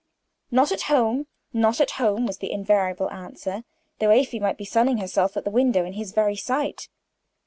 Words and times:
"Not 0.49 0.71
at 0.71 0.81
home 0.89 1.27
not 1.53 1.79
at 1.79 1.91
home," 2.01 2.25
was 2.25 2.39
the 2.39 2.51
invariable 2.51 3.07
answer, 3.11 3.65
though 3.99 4.09
Afy 4.09 4.39
might 4.39 4.57
be 4.57 4.65
sunning 4.65 4.97
herself 4.97 5.37
at 5.37 5.43
the 5.43 5.51
window 5.51 5.85
in 5.85 5.93
his 5.93 6.11
very 6.11 6.35
sight. 6.35 6.89